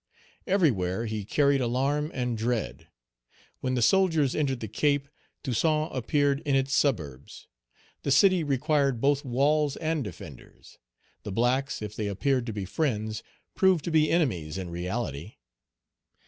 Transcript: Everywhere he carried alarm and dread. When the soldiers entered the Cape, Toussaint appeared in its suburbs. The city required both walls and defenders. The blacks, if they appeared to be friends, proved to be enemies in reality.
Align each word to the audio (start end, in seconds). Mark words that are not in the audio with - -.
Everywhere 0.47 1.05
he 1.05 1.23
carried 1.23 1.61
alarm 1.61 2.09
and 2.11 2.35
dread. 2.35 2.87
When 3.59 3.75
the 3.75 3.83
soldiers 3.83 4.33
entered 4.35 4.59
the 4.59 4.67
Cape, 4.67 5.07
Toussaint 5.43 5.89
appeared 5.95 6.39
in 6.39 6.55
its 6.55 6.73
suburbs. 6.73 7.47
The 8.01 8.09
city 8.09 8.43
required 8.43 8.99
both 8.99 9.23
walls 9.23 9.75
and 9.77 10.03
defenders. 10.03 10.79
The 11.21 11.31
blacks, 11.31 11.83
if 11.83 11.95
they 11.95 12.07
appeared 12.07 12.47
to 12.47 12.51
be 12.51 12.65
friends, 12.65 13.21
proved 13.53 13.83
to 13.85 13.91
be 13.91 14.09
enemies 14.09 14.57
in 14.57 14.71
reality. 14.71 15.35